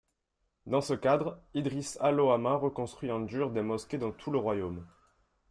Dans 0.65 0.81
ce 0.81 0.95
cadre, 0.95 1.37
Idrīs 1.53 1.95
Alaoma 1.99 2.55
reconstruit 2.55 3.11
en 3.11 3.19
dur 3.19 3.51
des 3.51 3.61
mosquées 3.61 3.99
dans 3.99 4.09
tout 4.09 4.31
le 4.31 4.39
royaume. 4.39 4.87